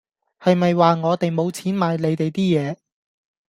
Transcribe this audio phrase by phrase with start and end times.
[0.39, 2.75] 係咪話我地無錢買你地 d 野